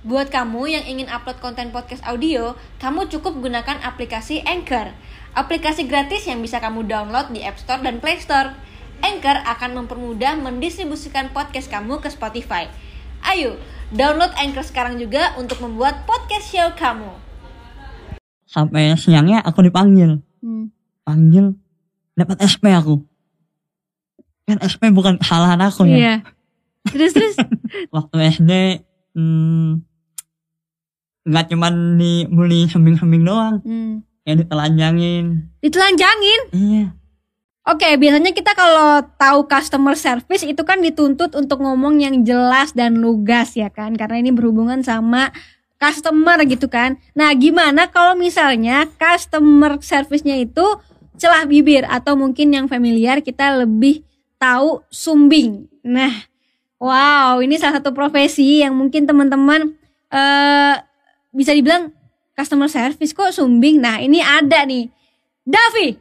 Buat 0.00 0.32
kamu 0.32 0.64
yang 0.64 0.84
ingin 0.88 1.12
upload 1.12 1.44
konten 1.44 1.76
podcast 1.76 2.00
audio, 2.08 2.56
kamu 2.80 3.12
cukup 3.12 3.36
gunakan 3.36 3.84
aplikasi 3.84 4.40
Anchor. 4.48 4.96
Aplikasi 5.36 5.84
gratis 5.84 6.24
yang 6.24 6.40
bisa 6.40 6.56
kamu 6.56 6.88
download 6.88 7.28
di 7.36 7.44
App 7.44 7.60
Store 7.60 7.84
dan 7.84 8.00
Play 8.00 8.16
Store. 8.16 8.56
Anchor 9.04 9.44
akan 9.44 9.84
mempermudah 9.84 10.40
mendistribusikan 10.40 11.28
podcast 11.36 11.68
kamu 11.68 12.00
ke 12.00 12.08
Spotify. 12.08 12.72
Ayo, 13.28 13.60
download 13.92 14.32
Anchor 14.40 14.64
sekarang 14.64 14.96
juga 14.96 15.36
untuk 15.36 15.60
membuat 15.60 16.08
podcast 16.08 16.48
show 16.48 16.72
kamu. 16.80 17.12
Sampai 18.48 18.96
siangnya 18.96 19.44
aku 19.44 19.60
dipanggil. 19.68 20.24
Hmm. 20.40 20.72
Panggil, 21.04 21.60
dapat 22.16 22.40
SP 22.48 22.72
aku. 22.72 23.04
Kan 24.48 24.64
SP 24.64 24.88
bukan 24.96 25.20
kesalahan 25.20 25.60
aku 25.60 25.84
ya. 25.84 25.96
Iya. 26.00 26.14
Terus 26.88 27.12
terus. 27.12 27.36
Waktu 27.94 28.16
SD, 28.40 28.80
hmm, 29.12 29.89
nggak 31.30 31.54
cuman 31.54 31.94
dibully 31.94 32.66
sembing-sembing 32.66 33.22
doang. 33.22 33.62
Hmm. 33.62 34.02
Ya 34.26 34.34
ditelanjangin. 34.34 35.54
Ditelanjangin. 35.62 36.40
Iya. 36.50 36.84
Oke, 37.70 37.86
biasanya 38.00 38.34
kita 38.34 38.56
kalau 38.56 39.04
tahu 39.20 39.46
customer 39.46 39.94
service 39.94 40.42
itu 40.42 40.58
kan 40.66 40.82
dituntut 40.82 41.36
untuk 41.38 41.62
ngomong 41.62 42.02
yang 42.02 42.26
jelas 42.26 42.74
dan 42.74 42.98
lugas 42.98 43.54
ya 43.54 43.70
kan, 43.70 43.94
karena 43.94 44.16
ini 44.18 44.34
berhubungan 44.34 44.82
sama 44.82 45.30
customer 45.76 46.40
gitu 46.48 46.66
kan. 46.66 46.96
Nah, 47.14 47.30
gimana 47.36 47.86
kalau 47.88 48.16
misalnya 48.16 48.88
customer 48.96 49.76
service-nya 49.80 50.40
itu 50.40 50.66
celah 51.20 51.44
bibir 51.44 51.84
atau 51.84 52.16
mungkin 52.16 52.48
yang 52.52 52.66
familiar 52.66 53.20
kita 53.20 53.62
lebih 53.62 54.02
tahu 54.40 54.80
sumbing. 54.88 55.68
Nah, 55.84 56.26
wow, 56.80 57.44
ini 57.44 57.60
salah 57.60 57.78
satu 57.78 57.92
profesi 57.92 58.64
yang 58.64 58.72
mungkin 58.72 59.04
teman-teman 59.04 59.76
eh 60.10 60.74
bisa 61.30 61.50
dibilang 61.50 61.94
customer 62.32 62.66
service 62.66 63.10
kok 63.10 63.30
sumbing. 63.30 63.78
Nah, 63.78 63.98
ini 63.98 64.18
ada 64.18 64.62
nih. 64.62 64.90
Davi, 65.40 65.96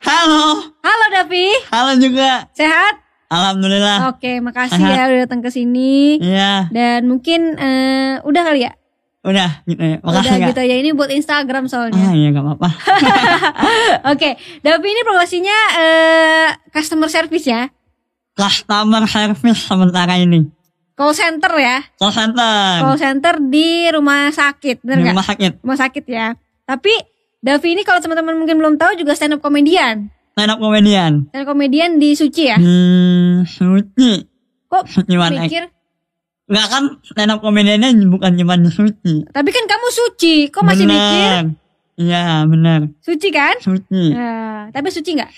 Halo, 0.00 0.72
Halo 0.80 1.04
Davi, 1.10 1.46
halo 1.68 1.92
juga. 1.96 2.48
sehat? 2.52 2.96
Alhamdulillah. 3.30 4.10
Oke, 4.10 4.40
makasih 4.40 4.80
ya 4.80 5.06
udah 5.06 5.18
datang 5.22 5.38
ke 5.38 5.52
sini. 5.52 6.18
Iya, 6.18 6.66
Dan 6.68 7.06
mungkin 7.06 7.54
eh, 7.54 8.18
udah 8.20 8.42
kali 8.42 8.66
ya? 8.66 8.72
udah 9.20 9.60
gitu 9.68 9.78
ya. 9.78 9.96
udah 10.00 10.20
Makasih 10.24 10.48
gitu 10.50 10.62
ya. 10.64 10.76
Ini 10.80 10.90
buat 10.96 11.12
Instagram 11.12 11.64
Ah 11.64 11.70
soalnya. 11.70 12.10
iya 12.10 12.32
gak 12.32 12.40
apa-apa. 12.40 12.68
Oke, 14.16 14.34
Davi 14.64 14.88
ini 14.88 15.02
profesinya 15.04 15.56
eh, 15.76 16.48
customer 16.72 17.06
service 17.06 17.44
ya. 17.44 17.68
Customer 18.32 19.04
service 19.04 19.60
sementara 19.62 20.16
ini. 20.16 20.48
Call 21.00 21.16
center 21.16 21.48
ya. 21.56 21.80
Call 21.96 22.12
center. 22.12 22.84
Call 22.84 22.98
center 22.98 23.34
di 23.40 23.88
rumah 23.88 24.28
sakit, 24.28 24.84
bener 24.84 24.96
Di 24.96 25.02
nggak? 25.02 25.14
rumah 25.16 25.26
sakit. 25.26 25.52
Rumah 25.64 25.78
sakit 25.80 26.04
ya. 26.04 26.26
Tapi 26.62 26.92
Davi 27.40 27.68
ini 27.72 27.82
kalau 27.82 28.04
teman-teman 28.04 28.36
mungkin 28.36 28.60
belum 28.60 28.76
tahu 28.76 29.00
juga 29.00 29.16
stand 29.16 29.32
up 29.32 29.40
komedian. 29.40 30.12
Stand 30.36 30.52
up 30.52 30.60
comedian. 30.60 31.24
Stand 31.32 31.40
up 31.40 31.48
komedian 31.48 31.96
di 31.96 32.12
Suci 32.12 32.52
ya. 32.52 32.60
Hmm, 32.60 33.48
suci. 33.48 34.28
Kok 34.68 34.84
Suci 34.84 35.16
one 35.16 35.40
act. 35.40 35.48
mikir? 35.48 35.64
Enggak 36.46 36.66
kan 36.68 36.82
stand 37.00 37.32
up 37.32 37.40
comediannya 37.40 37.88
bukan 38.04 38.36
cuma 38.36 38.60
suci. 38.68 39.24
Tapi 39.24 39.48
kan 39.48 39.64
kamu 39.64 39.88
suci, 39.88 40.52
kok 40.52 40.68
masih 40.68 40.84
bener. 40.84 41.00
mikir? 41.00 41.42
Iya 41.96 42.44
bener. 42.44 42.80
Suci 43.00 43.28
kan? 43.32 43.56
Suci. 43.56 44.12
Nah, 44.12 44.68
tapi 44.68 44.92
suci 44.92 45.16
nggak? 45.16 45.30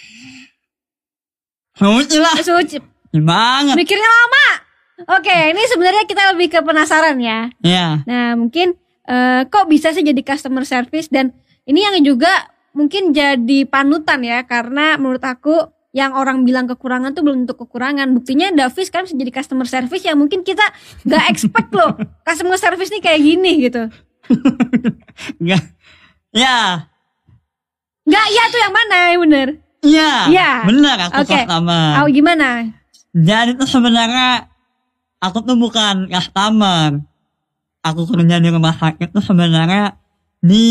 Suci 1.79 2.17
lah. 2.19 2.35
Suci. 2.37 2.83
Banget. 3.15 3.79
Mikirnya 3.79 4.11
lama. 4.11 4.47
Oke, 5.09 5.37
ini 5.55 5.63
sebenarnya 5.71 6.05
kita 6.07 6.23
lebih 6.35 6.49
ke 6.53 6.61
penasaran 6.63 7.19
ya. 7.19 7.51
Iya. 7.63 8.07
Nah, 8.07 8.39
mungkin 8.39 8.75
eh, 9.07 9.43
kok 9.51 9.67
bisa 9.67 9.91
sih 9.91 10.07
jadi 10.07 10.23
customer 10.23 10.63
service 10.63 11.11
dan 11.11 11.35
ini 11.67 11.83
yang 11.83 11.99
juga 12.03 12.31
mungkin 12.73 13.13
jadi 13.13 13.69
panutan 13.69 14.25
ya 14.25 14.43
karena 14.49 14.97
menurut 14.97 15.23
aku 15.23 15.69
yang 15.93 16.17
orang 16.17 16.41
bilang 16.49 16.65
kekurangan 16.65 17.13
tuh 17.13 17.21
belum 17.21 17.45
tentu 17.45 17.55
kekurangan. 17.55 18.09
Buktinya 18.17 18.49
Davis 18.51 18.89
kan 18.89 19.05
bisa 19.05 19.13
jadi 19.13 19.29
customer 19.29 19.69
service 19.69 20.03
yang 20.09 20.17
mungkin 20.17 20.41
kita 20.41 20.65
nggak 21.05 21.25
expect 21.29 21.69
loh. 21.77 21.93
Customer 22.27 22.57
service 22.57 22.89
nih 22.89 23.03
kayak 23.05 23.21
gini 23.21 23.53
gitu. 23.69 23.93
Enggak. 25.43 25.63
Ya. 26.33 26.89
Nggak 28.09 28.27
iya 28.33 28.43
tuh 28.49 28.61
yang 28.65 28.75
mana 28.75 28.99
yang 29.13 29.21
bener? 29.21 29.49
Iya. 29.85 30.13
Iya. 30.33 30.51
Bener 30.65 30.97
aku 31.11 31.29
Oke. 31.29 31.37
customer. 31.45 31.87
Oh 32.01 32.09
gimana? 32.09 32.49
Jadi 33.13 33.61
tuh 33.61 33.69
sebenarnya 33.69 34.49
aku 35.23 35.39
tuh 35.41 35.55
bukan 35.55 36.11
customer. 36.11 36.99
Aku 37.81 38.05
kerja 38.05 38.37
di 38.37 38.47
rumah 38.47 38.71
sakit 38.73 39.11
tuh 39.11 39.23
sebenarnya 39.23 39.99
di 40.39 40.67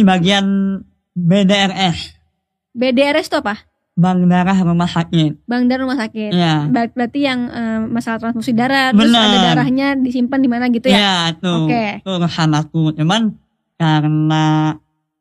bagian 0.00 0.78
BDRS, 1.12 2.16
BDRS 2.72 3.28
tuh 3.28 3.40
apa? 3.40 3.60
Bank 3.92 4.24
Darah 4.24 4.56
Rumah 4.56 4.88
Sakit. 4.88 5.44
Bang 5.44 5.68
dan 5.68 5.84
rumah 5.84 6.00
sakit. 6.00 6.32
Iya. 6.32 6.64
Ber- 6.66 6.88
Berarti 6.90 7.20
yang 7.20 7.44
eh, 7.46 7.80
masalah 7.84 8.16
transfusi 8.18 8.56
darah, 8.56 8.88
terus 8.88 9.12
Bener. 9.12 9.20
ada 9.20 9.38
darahnya 9.52 9.92
disimpan 9.94 10.40
di 10.40 10.48
mana 10.48 10.72
gitu 10.72 10.88
ya? 10.88 10.96
Iya, 10.96 11.14
itu. 11.36 11.52
Oke. 11.68 11.84
Itu 12.00 12.10
urusan 12.10 12.50
aku. 12.56 12.82
Cuman 12.96 13.36
karena 13.76 14.44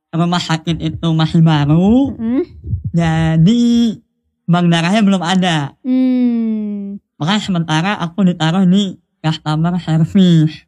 rumah 0.10 0.40
sakit 0.40 0.80
itu 0.80 1.08
masih 1.12 1.44
baru, 1.44 2.16
Hmm. 2.16 2.44
jadi 2.90 3.64
bank 4.46 4.66
darahnya 4.70 5.02
belum 5.04 5.20
ada. 5.22 5.58
Hmm. 5.84 6.81
Makanya 7.22 7.42
sementara 7.46 7.92
aku 8.02 8.26
ditaruh 8.26 8.66
di 8.66 8.98
customer 9.22 9.78
service. 9.78 10.66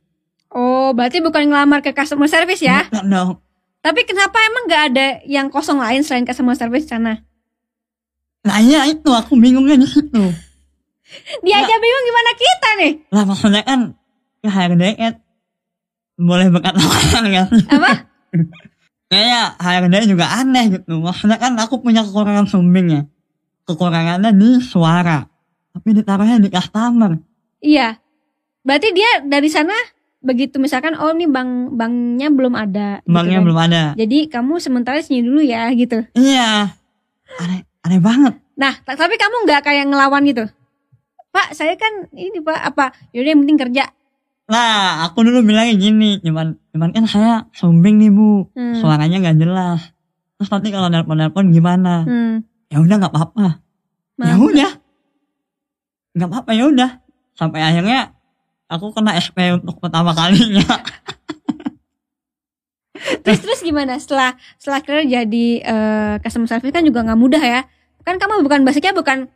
Oh, 0.54 0.94
berarti 0.94 1.18
bukan 1.18 1.50
ngelamar 1.50 1.82
ke 1.82 1.98
customer 1.98 2.30
service 2.30 2.62
ya? 2.62 2.86
Bukan 2.94 3.10
dong. 3.10 3.30
Tapi 3.82 4.06
kenapa 4.06 4.38
emang 4.38 4.64
nggak 4.70 4.84
ada 4.94 5.08
yang 5.26 5.50
kosong 5.50 5.82
lain 5.82 6.06
selain 6.06 6.30
customer 6.30 6.54
service 6.54 6.86
sana? 6.86 7.26
Nah 8.46 8.62
iya 8.62 8.86
itu 8.86 9.10
aku 9.10 9.34
bingungnya 9.34 9.82
di 9.82 9.90
situ. 9.90 10.24
Dia 11.42 11.56
aja 11.58 11.76
bingung 11.82 12.06
gimana 12.06 12.32
kita 12.38 12.70
nih? 12.78 12.94
Lah 13.10 13.24
maksudnya 13.26 13.62
kan 13.66 13.98
ke 14.46 14.48
HRD 14.54 14.84
boleh 16.22 16.54
berkata 16.54 16.78
orang 16.78 17.26
ya 17.34 17.44
sih? 17.50 17.66
Apa? 17.66 17.92
Kayaknya 19.10 19.42
HRD 19.58 19.96
juga 20.06 20.26
aneh 20.38 20.78
gitu. 20.78 21.02
Maksudnya 21.02 21.42
kan 21.42 21.58
aku 21.58 21.82
punya 21.82 22.06
kekurangan 22.06 22.46
sumbing 22.46 22.88
ya. 22.94 23.02
Kekurangannya 23.66 24.38
di 24.38 24.62
suara. 24.62 25.33
Tapi 25.74 25.90
ditaruhnya 25.92 26.38
di 26.38 26.50
customer. 26.50 27.18
iya. 27.60 27.98
Berarti 28.64 28.96
dia 28.96 29.20
dari 29.22 29.52
sana 29.52 29.76
begitu 30.24 30.56
misalkan 30.56 30.96
oh 30.96 31.12
ini 31.12 31.28
bank 31.28 31.76
banknya 31.76 32.32
belum 32.32 32.56
ada. 32.56 33.02
gitu 33.02 33.12
Banknya 33.12 33.38
kan. 33.38 33.44
belum 33.44 33.60
ada. 33.60 33.82
Jadi 33.94 34.18
kamu 34.26 34.54
sementara 34.58 35.04
sini 35.04 35.20
dulu 35.20 35.44
ya 35.44 35.68
gitu. 35.74 36.00
Iya. 36.14 36.72
Aneh, 37.34 37.60
aneh 37.82 38.00
banget. 38.00 38.34
Nah, 38.56 38.72
ta- 38.80 38.96
tapi 38.96 39.18
kamu 39.18 39.44
nggak 39.44 39.62
kayak 39.62 39.90
ngelawan 39.90 40.24
gitu? 40.24 40.46
Pak, 41.28 41.52
saya 41.52 41.74
kan 41.74 42.08
ini 42.14 42.40
pak 42.40 42.56
apa? 42.56 42.94
Yaudah 43.12 43.30
yang 43.34 43.42
penting 43.44 43.60
kerja. 43.60 43.84
Nah, 44.46 45.04
aku 45.04 45.26
dulu 45.26 45.42
bilangnya 45.42 45.74
gini. 45.74 46.22
Cuman, 46.22 46.56
cuman 46.70 46.90
kan 46.94 47.04
saya 47.04 47.34
sumbing 47.52 47.98
nih 47.98 48.14
bu. 48.14 48.48
Hmm. 48.54 48.78
Suaranya 48.78 49.18
nggak 49.20 49.38
jelas. 49.42 49.92
Terus 50.38 50.50
nanti 50.50 50.70
kalau 50.70 50.88
nelpon-nelpon 50.88 51.50
gimana? 51.50 52.06
Hmm. 52.06 52.46
Ya 52.70 52.80
udah 52.80 52.96
nggak 52.96 53.12
apa-apa. 53.12 53.60
Ya 54.22 54.38
udah. 54.38 54.72
Nggak 56.14 56.30
apa-apa 56.30 56.52
ya 56.54 56.66
udah. 56.70 56.92
Sampai 57.34 57.66
akhirnya 57.66 58.14
aku 58.70 58.94
kena 58.94 59.18
SP 59.18 59.54
untuk 59.54 59.78
pertama 59.82 60.14
kalinya. 60.14 60.66
Terus 63.24 63.40
terus 63.44 63.60
gimana? 63.64 64.00
Setelah 64.00 64.36
setelah 64.56 64.80
akhirnya 64.80 65.24
jadi 65.24 65.48
eh, 65.60 66.14
customer 66.24 66.48
service 66.48 66.72
kan 66.72 66.86
juga 66.86 67.04
nggak 67.04 67.20
mudah 67.20 67.44
ya. 67.44 67.62
Kan 68.04 68.20
kamu 68.20 68.44
bukan 68.44 68.64
basicnya 68.64 68.96
bukan 68.96 69.28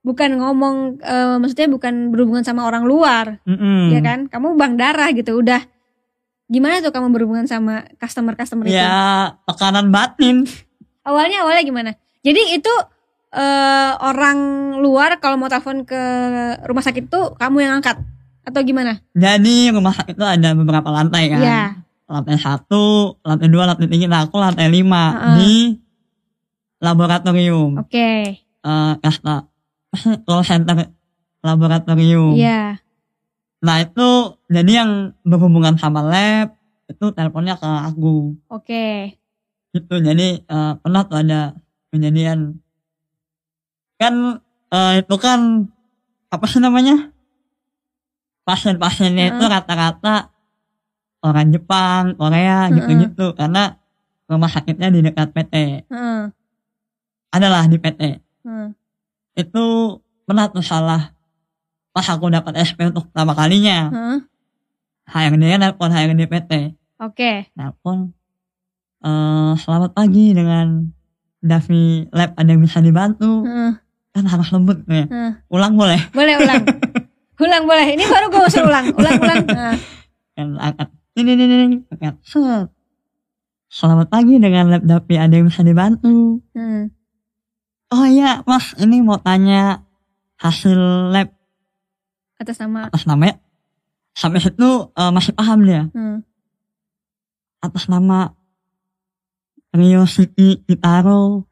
bukan 0.00 0.30
ngomong 0.40 1.00
eh, 1.00 1.36
maksudnya 1.40 1.68
bukan 1.68 2.12
berhubungan 2.12 2.44
sama 2.44 2.64
orang 2.68 2.84
luar, 2.84 3.40
Mm-mm. 3.48 3.92
ya 3.94 4.00
kan? 4.04 4.28
Kamu 4.28 4.56
bank 4.56 4.74
darah 4.76 5.08
gitu. 5.16 5.36
Udah 5.40 5.64
gimana 6.50 6.82
tuh 6.82 6.92
kamu 6.92 7.08
berhubungan 7.14 7.46
sama 7.46 7.86
customer-customer 7.96 8.68
itu? 8.68 8.76
Ya 8.76 9.38
tekanan 9.48 9.88
batin. 9.92 10.44
Awalnya 11.06 11.46
awalnya 11.46 11.64
gimana? 11.64 11.90
Jadi 12.20 12.58
itu 12.58 12.72
eh, 13.30 13.92
orang 13.98 14.38
luar 14.82 15.22
kalau 15.22 15.38
mau 15.38 15.50
telepon 15.50 15.86
ke 15.86 16.02
rumah 16.66 16.82
sakit 16.82 17.06
tuh 17.06 17.34
kamu 17.38 17.62
yang 17.62 17.72
angkat 17.78 17.98
atau 18.42 18.60
gimana? 18.66 18.98
Jadi 19.14 19.70
rumah 19.70 19.94
sakit 19.94 20.18
itu 20.18 20.26
ada 20.26 20.50
beberapa 20.56 20.88
lantai 20.90 21.30
kan. 21.30 21.40
Iya. 21.40 21.62
Lantai 22.10 22.36
satu, 22.42 23.16
lantai 23.22 23.46
dua, 23.46 23.70
lantai 23.70 23.86
tiga. 23.86 24.10
Nah 24.10 24.26
aku 24.26 24.36
lantai 24.42 24.66
lima 24.66 25.14
Heeh. 25.14 25.34
di 25.38 25.54
laboratorium. 26.82 27.78
Oke. 27.78 28.42
Eh, 28.42 28.92
kasta 28.98 29.46
call 30.26 30.42
center 30.42 30.90
laboratorium. 31.44 32.34
Iya. 32.34 32.82
Nah 33.60 33.76
itu 33.84 34.40
jadi 34.50 34.82
yang 34.82 34.90
berhubungan 35.22 35.76
sama 35.78 36.02
lab 36.02 36.56
itu 36.90 37.14
teleponnya 37.14 37.54
ke 37.54 37.70
aku. 37.94 38.34
Oke. 38.50 39.14
Gitu. 39.70 39.94
Jadi 40.02 40.42
eh, 40.42 40.72
pernah 40.82 41.06
tuh 41.06 41.22
ada 41.22 41.54
kejadian 41.94 42.58
kan 44.00 44.40
eh, 44.72 45.04
itu 45.04 45.14
kan 45.20 45.68
apa 46.32 46.44
sih 46.48 46.62
namanya 46.62 47.12
pasien-pasiennya 48.48 49.36
itu 49.36 49.44
Heeh. 49.44 49.52
rata-rata 49.52 50.32
orang 51.20 51.52
Jepang, 51.52 52.16
Korea 52.16 52.72
gitu-gitu 52.72 53.36
karena 53.36 53.76
rumah 54.24 54.48
sakitnya 54.48 54.88
di 54.88 55.04
dekat 55.04 55.36
PT. 55.36 55.54
Heeh. 55.92 56.32
Adalah 57.30 57.68
di 57.68 57.76
PT. 57.76 58.00
heeh. 58.46 58.68
Itu 59.36 59.98
pernah 60.24 60.48
tuh 60.48 60.64
salah 60.64 61.12
pas 61.90 62.06
aku 62.06 62.30
dapat 62.32 62.56
SP 62.64 62.88
untuk 62.88 63.12
pertama 63.12 63.36
kalinya. 63.36 63.92
Heeh. 63.92 64.18
HRD-nya 65.10 65.58
nelpon 65.60 65.92
HRD 65.92 66.24
PT. 66.24 66.52
Oke. 67.04 67.52
Nelpon 67.54 68.16
eh 69.00 69.52
selamat 69.56 69.96
pagi 69.96 70.36
dengan 70.36 70.84
Davi 71.40 72.04
Lab 72.12 72.36
ada 72.36 72.48
yang 72.52 72.60
bisa 72.60 72.84
dibantu 72.84 73.48
Heeh. 73.48 73.72
Kan 74.10 74.24
harus 74.26 74.48
lembut 74.50 74.82
ya. 74.86 75.06
Heeh. 75.06 75.32
Ulang 75.48 75.74
boleh 75.74 76.00
Boleh 76.10 76.34
ulang. 76.36 76.62
ulang 77.44 77.64
boleh. 77.64 77.86
Ini 77.94 78.04
baru 78.04 78.26
gue 78.28 78.42
usul 78.44 78.64
ulang. 78.64 78.86
Ulang 78.92 79.16
ulang. 79.18 79.44
Kan 80.36 80.56
angkat 80.56 80.88
ini 81.14 81.30
ini 81.34 81.44
ini 81.46 81.76
angkat 81.90 82.16
selamat 83.70 84.08
pagi 84.08 84.34
dengan 84.36 84.66
lab 84.66 84.82
Davi 84.82 85.14
ada 85.14 85.30
yang 85.30 85.46
bisa 85.46 85.62
dibantu 85.62 86.42
Heeh. 86.54 86.90
oh 87.90 88.02
iya 88.02 88.42
mas 88.42 88.74
ini 88.78 88.98
mau 88.98 89.14
tanya 89.14 89.86
hasil 90.34 90.74
lab 91.12 91.30
Atas 92.34 92.58
nama. 92.58 92.88
atas 92.88 93.04
nama 93.04 93.30
sampai 94.10 94.40
situ 94.40 94.90
eh, 94.90 95.10
masih 95.12 95.34
paham 95.34 95.62
dia 95.62 95.86
Heeh. 95.92 96.18
atas 97.60 97.86
nama 97.86 98.34
Rio 99.70 100.02
Siki 100.02 100.66
Kitaro 100.66 101.46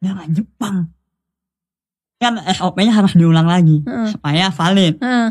dia 0.00 0.10
nggak 0.12 0.36
Jepang 0.36 0.92
kan 2.22 2.38
SOP-nya 2.46 2.94
harus 2.94 3.12
diulang 3.12 3.44
lagi 3.44 3.82
Heeh. 3.82 4.14
supaya 4.14 4.46
valid 4.48 5.02
Heeh. 5.02 5.28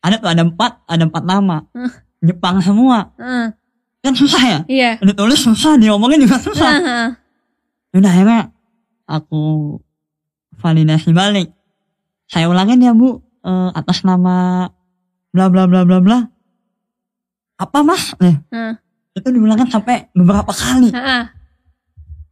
ada 0.00 0.16
tuh 0.16 0.30
ada 0.32 0.42
empat 0.42 0.80
ada 0.88 1.04
empat 1.04 1.22
nama 1.22 1.68
Heeh. 1.76 1.92
Jepang 2.24 2.64
semua 2.64 3.12
Heeh. 3.20 3.52
kan 4.00 4.14
susah 4.16 4.42
ya 4.42 4.58
Iya. 4.64 4.90
ditulis 5.04 5.36
susah 5.38 5.76
diomongin 5.76 6.24
juga 6.24 6.40
susah 6.40 6.72
Heeh. 6.72 7.06
Udah 7.90 8.06
akhirnya 8.06 8.54
aku 9.04 9.74
validasi 10.54 11.10
balik. 11.10 11.50
Saya 12.30 12.46
ulangin 12.46 12.78
ya 12.78 12.94
bu 12.94 13.18
eh, 13.42 13.70
atas 13.74 14.06
nama 14.06 14.70
bla 15.34 15.50
bla 15.50 15.66
bla 15.66 15.82
bla 15.82 15.98
bla. 15.98 16.18
Apa 17.58 17.82
mas? 17.82 18.14
Nih, 18.22 18.38
Heeh. 18.54 18.72
itu 19.18 19.26
diulangin 19.26 19.66
sampai 19.66 20.06
beberapa 20.14 20.54
kali. 20.54 20.94
Heeh. 20.94 21.22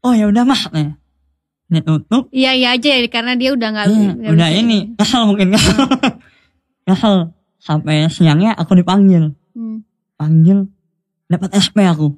Oh 0.06 0.14
ya 0.14 0.30
udah 0.30 0.46
mas 0.46 0.62
nih. 0.70 0.94
Tutup. 1.68 2.26
Iya 2.30 2.50
iya 2.52 2.68
aja 2.72 2.88
ya 2.88 2.98
karena 3.06 3.34
dia 3.34 3.52
udah 3.52 3.68
nggak. 3.68 3.86
Hmm, 3.86 4.12
udah 4.26 4.48
ini 4.50 4.92
kesel 4.94 5.22
mungkin 5.24 5.50
kesel. 5.54 5.76
kesel 6.82 7.14
sampai 7.58 8.06
siangnya 8.08 8.52
aku 8.52 8.74
dipanggil. 8.74 9.32
Hmm. 9.52 9.82
Panggil 10.14 10.66
dapat 11.26 11.50
SP 11.54 11.82
aku. 11.82 12.14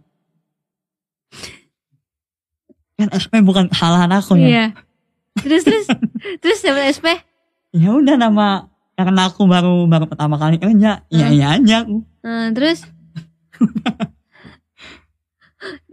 Kan 2.95 3.09
SP 3.11 3.41
bukan 3.41 3.67
kesalahan 3.67 4.11
aku 4.13 4.37
ya. 4.37 4.47
Iya. 4.47 4.65
Terus 5.37 5.63
terus 5.65 5.87
terus 6.39 6.59
dapat 6.61 6.93
SP. 6.93 7.07
ya 7.71 7.91
udah 7.91 8.15
nama 8.15 8.67
karena 8.93 9.27
aku 9.27 9.47
baru 9.47 9.87
baru 9.87 10.05
pertama 10.05 10.37
kali 10.37 10.59
kerja 10.59 11.01
iya 11.07 11.25
Hmm. 11.25 11.33
iya 11.33 11.47
aja 11.55 11.75
aku 11.81 12.03
Heeh, 12.21 12.47
terus 12.51 12.79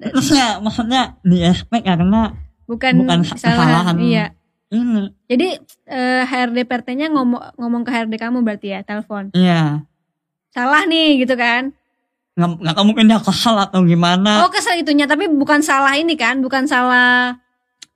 terus 0.01 0.27
ya 0.29 0.57
maksudnya 0.57 1.15
di 1.21 1.37
SP 1.39 1.79
karena 1.81 2.33
bukan, 2.67 2.93
Bukan 3.01 3.19
kesalahan. 3.23 3.57
kesalahan. 3.57 3.95
Iya. 3.97 4.25
ini 4.67 5.07
Jadi 5.25 5.47
eh, 5.87 6.23
HRD 6.23 6.67
PRT-nya 6.67 7.07
ngomong 7.09 7.55
ngomong 7.55 7.81
ke 7.81 7.89
HRD 7.89 8.13
kamu 8.15 8.43
berarti 8.43 8.67
ya 8.69 8.83
telepon. 8.83 9.31
iya 9.31 9.81
Salah 10.51 10.83
nih 10.83 11.23
gitu 11.23 11.33
kan. 11.33 11.71
nggak 12.35 12.49
nggak 12.61 12.85
mungkin 12.85 13.09
dia 13.09 13.17
kesal 13.17 13.57
atau 13.57 13.81
gimana 13.81 14.45
Oh 14.45 14.51
kesel 14.51 14.77
itunya 14.77 15.09
tapi 15.09 15.25
bukan 15.25 15.57
salah 15.59 15.95
ini 15.95 16.13
kan, 16.13 16.37
bukan 16.37 16.69
salah 16.69 17.33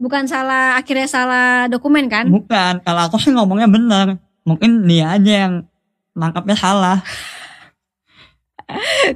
bukan 0.01 0.25
salah 0.25 0.73
akhirnya 0.73 1.05
salah 1.05 1.69
dokumen 1.69 2.09
kan? 2.09 2.25
bukan 2.25 2.81
kalau 2.81 3.05
aku 3.05 3.21
sih 3.21 3.29
ngomongnya 3.29 3.69
bener 3.69 4.17
mungkin 4.41 4.89
dia 4.89 5.13
aja 5.13 5.45
yang 5.45 5.53
nangkapnya 6.13 6.57
salah 6.57 6.97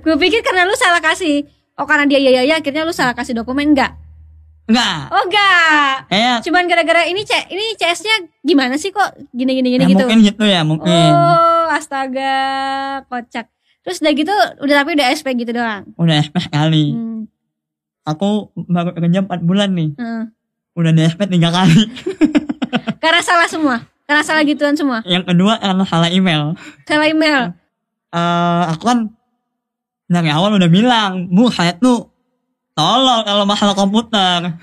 Gue 0.03 0.15
pikir 0.19 0.43
karena 0.43 0.67
lu 0.67 0.75
salah 0.75 0.99
kasih. 0.99 1.47
Oh 1.75 1.87
karena 1.87 2.03
dia 2.05 2.19
ya 2.19 2.31
ya 2.31 2.43
ya 2.43 2.55
akhirnya 2.59 2.83
lu 2.83 2.91
salah 2.91 3.15
kasih 3.15 3.33
dokumen 3.33 3.71
enggak? 3.71 3.95
Enggak 4.65 4.97
Oh 5.09 5.23
enggak. 5.23 5.93
kayak 6.07 6.37
Cuman 6.41 6.65
gara-gara 6.65 7.01
ini 7.03 7.21
C 7.21 7.31
ini 7.47 7.75
CS-nya 7.75 8.15
gimana 8.39 8.75
sih 8.75 8.89
kok 8.89 9.05
gini 9.29 9.53
gini 9.53 9.69
gini 9.71 9.83
ya, 9.83 9.89
gitu. 9.89 10.01
mungkin 10.01 10.19
gitu 10.21 10.43
ya 10.43 10.61
mungkin 10.61 11.09
Oh, 11.11 11.65
astaga, 11.69 12.37
kocak. 13.05 13.45
Terus 13.79 13.99
udah 13.99 14.13
gitu, 14.13 14.33
udah 14.59 14.75
tapi 14.75 14.93
udah 14.93 15.07
SP 15.09 15.27
gitu 15.35 15.53
doang. 15.53 15.85
udah 15.95 16.15
SP 16.19 16.35
sekali 16.39 16.91
Hmm. 16.91 17.29
aku 18.03 18.27
baru 18.55 18.91
kerja 18.91 19.21
4 19.21 19.41
bulan 19.41 19.69
nih 19.71 19.93
hmm. 19.93 20.23
udah 20.73 20.91
di 20.91 21.01
SP 21.03 21.21
tiga 21.27 21.49
kali 21.49 21.85
Karena 23.03 23.21
salah 23.21 23.45
semua, 23.45 23.75
karena 24.03 24.21
salah 24.21 24.41
gituan 24.41 24.73
semua. 24.73 25.05
yang 25.05 25.21
kedua 25.21 25.57
karena 25.57 25.83
salah 25.83 26.09
email 26.09 26.57
Salah 26.83 27.05
email. 27.05 27.53
eh 28.09 28.63
aku 28.67 28.83
kan 28.83 28.99
dari 30.05 30.29
awal 30.29 30.53
udah 30.53 30.65
bilang, 30.67 31.25
bu 31.27 31.49
saya 31.49 31.73
tuh 31.75 32.13
tolong 32.75 33.21
kalau 33.23 33.43
masalah 33.43 33.73
komputer. 33.73 34.59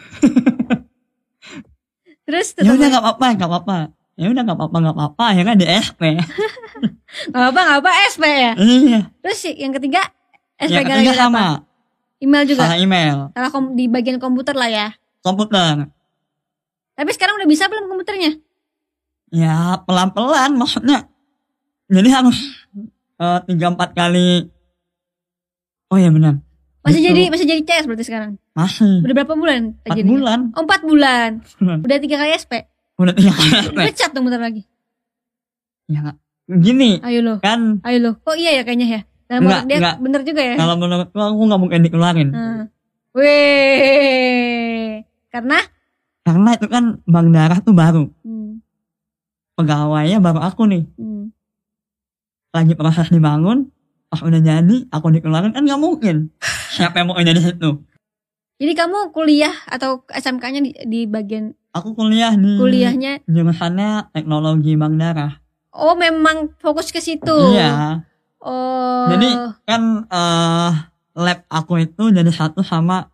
Terus 2.23 2.55
Ya 2.57 2.71
udah 2.71 2.87
nggak 2.89 3.03
apa-apa, 3.03 3.27
nggak 3.35 3.51
apa-apa. 3.51 3.79
Ya 4.15 4.27
udah 4.29 4.43
nggak 4.43 4.57
apa-apa, 4.57 4.77
nggak 4.79 4.97
apa-apa. 4.97 5.25
Akhirnya 5.27 5.55
di 5.57 5.67
SP. 5.67 6.03
nggak 7.33 7.47
apa 7.51 7.61
nggak 7.61 7.79
apa 7.83 7.91
SP 8.09 8.25
ya. 8.25 8.53
iya. 8.57 9.01
Terus 9.21 9.39
yang 9.51 9.73
ketiga 9.75 10.01
SP 10.57 10.71
Yang 10.71 10.85
ketiga 10.87 10.95
gara-gara 11.03 11.17
apa? 11.17 11.25
sama, 11.27 11.45
Email 12.19 12.45
juga. 12.47 12.61
salah 12.63 12.79
email, 12.79 13.19
Salah 13.33 13.51
kom- 13.51 13.75
di 13.75 13.85
bagian 13.87 14.17
komputer 14.17 14.55
lah 14.55 14.71
ya. 14.71 14.89
komputer. 15.21 15.91
Tapi 16.93 17.11
sekarang 17.11 17.35
udah 17.37 17.49
bisa 17.49 17.67
belum 17.67 17.89
komputernya? 17.89 18.39
Ya 19.29 19.81
pelan-pelan 19.83 20.55
maksudnya. 20.55 21.09
Jadi 21.89 22.09
harus 22.09 22.37
eh, 23.17 23.39
tiga 23.45 23.67
empat 23.69 23.91
kali. 23.93 24.47
Oh 25.89 25.97
iya 25.97 26.09
benar. 26.09 26.39
Masih 26.83 26.99
Gitu. 26.99 27.09
jadi 27.09 27.23
masih 27.29 27.47
jadi 27.47 27.63
CS 27.63 27.85
berarti 27.87 28.05
sekarang. 28.05 28.33
Masih. 28.53 29.01
Udah 29.01 29.15
berapa 29.15 29.35
bulan? 29.35 29.63
Empat 29.77 29.95
jadinya? 29.95 30.11
bulan. 30.13 30.41
Oh, 30.51 30.61
empat 30.61 30.81
bulan. 30.83 31.31
Bulan. 31.57 31.79
Udah 31.81 31.97
tiga 31.97 32.17
kali 32.17 32.31
SP. 32.35 32.53
Udah 32.97 33.13
tiga 33.13 33.31
kali 33.31 33.49
SP. 33.63 33.79
Pecat 33.87 34.11
dong 34.11 34.25
bentar 34.25 34.39
lagi. 34.39 34.63
Ya 35.87 35.99
nggak- 36.01 36.19
gini 36.53 36.99
Ayo 37.01 37.23
lo, 37.23 37.35
kan 37.39 37.79
ayo 37.83 37.99
lo. 37.99 38.11
Kok 38.19 38.35
iya 38.35 38.59
ya 38.59 38.63
kayaknya 38.63 38.89
ya? 38.91 39.01
Dalam 39.25 39.41
Enggak, 39.43 39.57
otak 39.57 39.65
dia 39.65 39.77
enggak. 39.79 39.97
bener 39.99 40.21
juga 40.23 40.43
ya. 40.43 40.55
kalau 40.57 40.75
menurutku 40.77 41.17
aku 41.17 41.43
nggak 41.43 41.61
mungkin 41.61 41.81
dikeluarin. 41.81 42.29
Hmm. 42.29 42.63
Weh. 43.73 45.01
Karena 45.29 45.59
Karena 46.23 46.51
itu 46.53 46.67
kan 46.67 46.85
Bang 47.05 47.29
Darah 47.31 47.59
tuh 47.59 47.73
baru. 47.73 48.05
hmm, 48.21 48.63
pegawainya 49.55 50.19
baru 50.19 50.39
aku 50.41 50.65
nih 50.65 50.87
hmm. 50.95 51.31
lagi 52.51 52.73
proses 52.73 53.09
dibangun 53.09 53.69
pas 54.13 54.21
udah 54.21 54.45
jadi 54.45 54.77
aku 54.93 55.09
dikeluarin 55.09 55.57
kan 55.57 55.65
nggak 55.65 55.81
mungkin. 55.81 56.29
Siapa 56.77 57.01
yang 57.01 57.09
mau 57.09 57.17
kerja 57.17 57.33
di 57.33 57.41
situ? 57.41 57.81
Jadi 58.61 58.73
kamu 58.77 59.11
kuliah 59.17 59.57
atau 59.65 60.05
SMK-nya 60.13 60.61
di, 60.61 60.71
di 60.85 61.01
bagian 61.09 61.57
aku 61.73 61.97
kuliah 61.97 62.37
di 62.37 62.61
kuliahnya? 62.61 63.25
jurusannya 63.25 64.13
teknologi 64.13 64.77
bank 64.77 65.01
darah 65.01 65.41
oh 65.73 65.97
memang 65.97 66.53
fokus 66.61 66.93
ke 66.93 67.01
situ. 67.01 67.33
iya. 67.57 68.05
Oh. 68.43 69.07
Jadi, 69.09 69.29
kan 69.65 70.03
eh 70.11 70.73
lab 71.15 71.41
aku 71.49 71.79
itu 71.79 72.11
jadi 72.11 72.29
satu 72.29 72.61
sama 72.61 73.09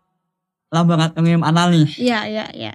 laboratorium 0.72 1.44
analis. 1.44 2.00
Iya, 2.00 2.26
iya, 2.26 2.46
iya. 2.50 2.72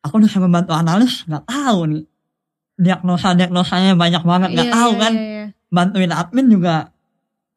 aku 0.00 0.22
disuruh 0.22 0.46
bantu 0.50 0.72
analis 0.72 1.22
nggak 1.30 1.44
tahu 1.46 1.78
nih. 1.92 2.04
Diagnosa 2.76 3.36
diagnosanya 3.36 3.96
banyak 3.96 4.22
banget 4.24 4.48
nggak 4.56 4.68
Iya, 4.68 4.74
tahu 4.74 4.92
iya, 4.92 5.00
kan. 5.00 5.12
Iya, 5.14 5.44
bantuin 5.70 6.12
admin 6.12 6.46
juga 6.48 6.74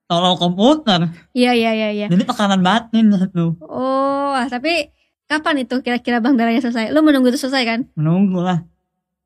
tolong 0.09 0.35
komputer 0.35 1.13
iya, 1.31 1.53
iya, 1.53 1.71
iya. 1.71 1.89
iya. 1.93 2.07
jadi 2.09 2.25
tekanan 2.25 2.65
batin 2.65 3.13
Oh, 3.61 4.33
ah, 4.33 4.49
tapi 4.49 4.89
kapan 5.29 5.61
itu 5.61 5.79
kira-kira 5.79 6.17
Bang 6.17 6.33
Darahnya 6.35 6.59
selesai? 6.59 6.89
Lu 6.89 7.05
menunggu 7.05 7.29
itu 7.29 7.37
selesai 7.37 7.63
kan? 7.65 7.79
menunggu 7.93 8.41
lah 8.41 8.65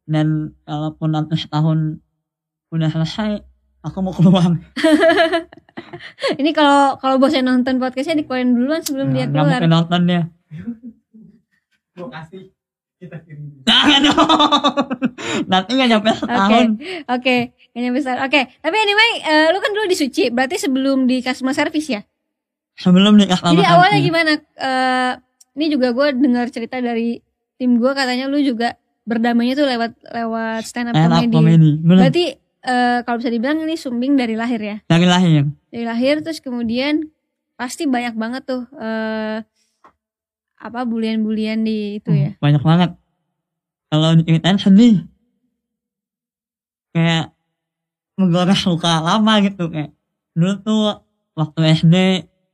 dan 0.03 0.51
kalaupun 0.67 1.15
nanti 1.15 1.39
setahun 1.39 2.03
udah 2.69 2.89
selesai 2.91 3.39
aku 3.81 3.97
mau 4.03 4.11
keluar 4.11 4.51
Ini 6.39 6.51
kalau 6.53 6.95
kalau 6.99 7.15
bosnya 7.17 7.43
nonton 7.43 7.79
podcastnya 7.79 8.23
dikeluarin 8.23 8.53
duluan 8.53 8.81
sebelum 8.83 9.11
dia 9.11 9.25
Nah, 9.25 9.31
nggak 9.31 9.41
keluar. 9.41 9.59
mungkin 9.59 9.71
nonton 9.71 10.01
dia 10.05 10.21
Gue 11.93 12.09
kasih 12.09 12.52
kita 13.03 13.17
kirim. 13.21 13.43
dong 14.05 14.27
nanti 15.45 15.69
nggak 15.73 15.89
nyampe 15.89 16.09
setahun 16.13 16.67
Oke, 17.09 17.37
gak 17.69 17.81
nyampe 17.81 17.99
setahun. 17.99 18.19
Oke, 18.23 18.41
tapi 18.57 18.75
anyway, 18.77 19.11
eh, 19.21 19.47
lu 19.49 19.59
kan 19.59 19.71
dulu 19.71 19.85
di 19.85 19.95
Suci, 19.95 20.29
berarti 20.29 20.55
sebelum 20.57 21.03
di 21.03 21.19
customer 21.19 21.51
service 21.51 21.89
ya? 21.89 22.01
sebelum 22.73 23.13
nikah 23.13 23.37
sama 23.37 23.53
Jadi 23.53 23.63
awalnya 23.63 23.99
Santi. 23.99 24.07
gimana? 24.07 24.31
Eh, 24.33 25.11
ini 25.53 25.65
juga 25.69 25.93
gue 25.93 26.07
dengar 26.17 26.49
cerita 26.49 26.81
dari 26.81 27.21
tim 27.55 27.77
gue 27.77 27.91
katanya 27.93 28.25
lu 28.25 28.41
juga 28.41 28.73
berdamainya 29.03 29.53
tuh 29.53 29.67
lewat 29.69 29.91
lewat 30.09 30.61
stand 30.65 30.89
up 30.89 30.97
stand 30.97 31.13
comedy. 31.29 31.29
comedy 31.29 31.71
bener 31.77 32.01
Berarti 32.01 32.25
eh, 32.63 32.99
kalau 33.05 33.17
bisa 33.21 33.29
dibilang 33.29 33.61
ini 33.61 33.77
sumbing 33.77 34.17
dari 34.17 34.33
lahir 34.33 34.57
ya. 34.57 34.77
dari 34.89 35.05
lahir 35.05 35.53
Dari 35.69 35.85
lahir 35.85 36.25
terus 36.25 36.41
kemudian 36.41 37.05
pasti 37.53 37.85
banyak 37.85 38.17
banget 38.17 38.41
tuh 38.43 38.65
eh 38.73 39.45
apa 40.63 40.79
bulian-bulian 40.83 41.59
di 41.61 41.99
itu 41.99 42.07
ya. 42.09 42.31
Uh, 42.31 42.39
banyak 42.39 42.63
banget 42.63 42.91
kalau 43.87 44.15
diceritain 44.15 44.55
sedih 44.55 45.03
kayak 46.91 47.33
menggores 48.15 48.63
luka 48.63 49.01
lama 49.01 49.33
gitu 49.41 49.67
kayak 49.67 49.91
dulu 50.31 50.53
tuh 50.59 50.81
waktu 51.33 51.59
SD 51.75 51.95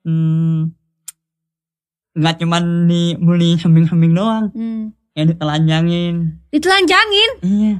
hmm, 0.03 0.71
nggak 2.15 2.35
cuman 2.39 2.63
dibully 2.85 3.55
sembing-sembing 3.55 4.13
doang 4.13 4.45
Hmm. 4.51 4.95
kayak 5.13 5.35
ditelanjangin 5.35 6.39
Ditelanjangin. 6.49 7.31
iya 7.41 7.75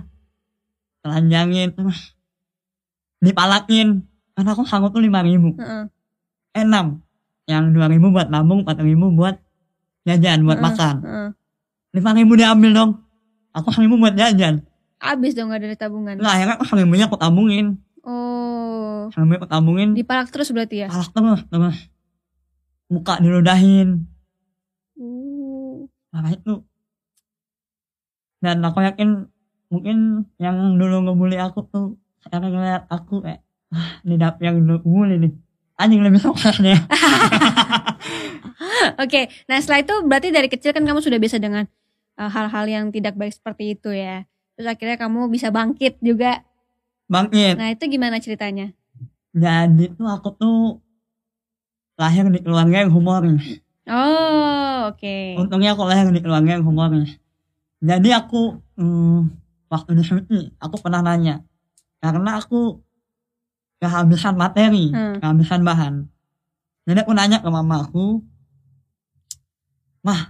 telanjangin 1.00 1.74
terus 1.74 2.14
dipalakin 3.20 4.04
karena 4.36 4.50
aku 4.52 4.64
sanggup 4.64 4.92
tuh 4.92 5.02
lima 5.02 5.20
ribu 5.20 5.56
Heeh. 5.56 5.84
eh 6.54 6.64
enam 6.64 7.02
yang 7.44 7.72
dua 7.72 7.88
ribu 7.88 8.14
buat 8.14 8.28
nabung 8.28 8.62
empat 8.62 8.80
ribu 8.80 9.10
buat 9.10 9.40
jajan 10.10 10.42
buat 10.42 10.58
Heeh, 10.58 10.66
makan. 10.66 10.96
lima 11.94 12.12
ribu 12.18 12.34
diambil 12.34 12.72
dong. 12.74 12.92
Aku 13.54 13.70
seribu 13.74 13.98
buat 13.98 14.14
jajan. 14.18 14.66
Abis 15.00 15.34
dong 15.38 15.54
gak 15.54 15.64
dari 15.64 15.78
tabungan. 15.78 16.20
Nah 16.20 16.36
akhirnya 16.36 16.60
aku 16.60 16.66
seribunya 16.68 17.06
aku 17.08 17.18
tabungin. 17.18 17.80
Oh. 18.04 19.08
Seribunya 19.14 19.40
aku 19.40 19.50
tabungin. 19.50 19.90
Dipalak 19.96 20.30
terus 20.34 20.52
berarti 20.52 20.86
ya. 20.86 20.88
Palak 20.92 21.10
terus 21.14 21.42
terus. 21.48 21.78
Muka 22.90 23.22
diludahin. 23.22 24.10
Uh. 25.00 25.88
Parah 26.10 26.34
itu 26.34 26.66
Dan 28.42 28.66
aku 28.66 28.82
yakin 28.82 29.30
Mungkin 29.70 30.26
yang 30.42 30.76
dulu 30.76 31.06
ngebully 31.06 31.38
aku 31.38 31.64
tuh 31.70 32.02
Sekarang 32.20 32.50
ngeliat 32.50 32.90
aku 32.90 33.22
kayak 33.22 33.46
Wah 33.70 34.02
ini 34.02 34.18
dap 34.18 34.42
yang 34.42 34.66
dulu 34.66 34.82
bully 34.82 35.22
nih. 35.22 35.34
Anjing 35.78 36.02
lebih 36.02 36.20
sukses 36.20 36.58
deh 36.66 36.76
Oke, 39.04 39.28
nah 39.50 39.58
setelah 39.60 39.82
itu 39.84 39.96
berarti 40.06 40.30
dari 40.32 40.48
kecil 40.48 40.72
kan 40.72 40.84
kamu 40.84 41.00
sudah 41.04 41.20
biasa 41.20 41.38
dengan 41.40 41.66
uh, 42.20 42.30
hal-hal 42.30 42.66
yang 42.68 42.86
tidak 42.92 43.16
baik 43.16 43.34
seperti 43.36 43.78
itu 43.78 43.92
ya. 43.92 44.24
Terus 44.56 44.68
akhirnya 44.68 44.98
kamu 45.00 45.32
bisa 45.32 45.50
bangkit 45.50 46.00
juga. 46.04 46.44
Bangkit 47.10 47.58
Nah 47.58 47.74
itu 47.74 47.84
gimana 47.90 48.22
ceritanya? 48.22 48.76
Jadi 49.34 49.94
tuh 49.94 50.08
aku 50.10 50.30
tuh 50.36 50.60
Lahir 52.00 52.24
di 52.32 52.40
keluarga 52.40 52.88
yang 52.88 52.96
humoris 52.96 53.60
Oh, 53.90 54.94
oke. 54.94 55.18
Untungnya 55.42 55.74
aku 55.74 55.82
lahir 55.90 56.06
di 56.14 56.22
keluarga 56.22 56.62
yang 56.62 56.62
humoris. 56.62 57.18
Jadi 57.82 58.14
aku 58.14 58.62
hmm, 58.78 59.34
waktu 59.66 59.98
di 59.98 60.04
Suci, 60.06 60.40
aku 60.62 60.78
pernah 60.78 61.02
nanya. 61.02 61.42
Karena 61.98 62.38
aku 62.38 62.78
kehabisan 63.82 64.38
materi, 64.38 64.94
Hmm. 64.94 65.18
kehabisan 65.18 65.66
bahan. 65.66 66.06
Jadi 66.86 67.00
aku 67.02 67.12
nanya 67.18 67.42
ke 67.42 67.50
mama 67.50 67.82
aku, 67.90 68.22
Mah, 70.06 70.22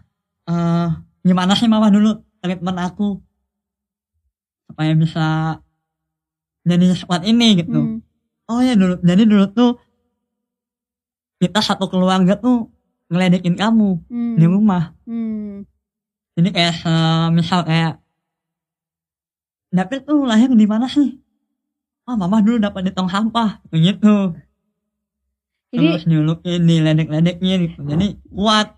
eh, 0.50 0.88
gimana 1.22 1.54
sih 1.54 1.70
mama 1.70 1.94
dulu 1.94 2.18
treatment 2.42 2.80
aku? 2.82 3.22
Supaya 4.70 4.94
bisa 4.94 5.26
jadi 6.66 6.86
sekuat 6.94 7.26
ini 7.26 7.66
gitu. 7.66 7.80
Hmm. 7.80 8.00
Oh 8.50 8.62
ya 8.62 8.74
dulu, 8.74 8.98
jadi 9.06 9.24
dulu 9.30 9.46
tuh 9.54 9.72
kita 11.40 11.62
satu 11.62 11.88
keluarga 11.88 12.36
tuh 12.36 12.68
ngeledekin 13.10 13.56
kamu 13.58 14.02
Hmm. 14.10 14.36
di 14.38 14.46
rumah. 14.46 14.94
Hmm. 15.06 15.66
Jadi 16.38 16.50
kayak 16.54 16.76
eh, 16.86 17.28
misal 17.34 17.62
kayak 17.66 18.02
David 19.70 20.02
tuh 20.10 20.26
lahir 20.26 20.50
di 20.50 20.66
mana 20.66 20.90
sih? 20.90 21.22
Oh 22.10 22.18
mama 22.18 22.42
dulu 22.42 22.58
dapat 22.58 22.90
di 22.90 22.92
tong 22.94 23.06
sampah 23.06 23.62
gitu. 23.70 24.34
Jadi 25.70 25.86
Terus 25.86 26.04
diulukin, 26.10 26.66
diledek-ledekin 26.66 27.58
gitu. 27.70 27.80
Jadi 27.86 28.18
kuat. 28.34 28.74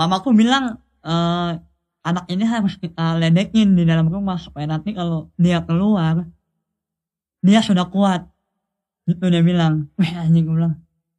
Mamaku 0.00 0.32
bilang 0.32 0.80
eh, 1.04 1.52
anak 2.00 2.24
ini 2.32 2.44
harus 2.48 2.74
kita 2.82 3.20
ledekin 3.20 3.76
di 3.76 3.84
dalam 3.84 4.08
rumah 4.08 4.40
supaya 4.40 4.64
nanti 4.64 4.96
kalau 4.96 5.28
dia 5.36 5.60
keluar 5.60 6.24
dia 7.44 7.60
sudah 7.60 7.84
kuat. 7.92 8.24
Gitu 9.04 9.20
dia 9.28 9.44
bilang. 9.44 9.92
Wih 10.00 10.12
anjing 10.16 10.48
gue 10.48 10.56
bilang. 10.56 10.74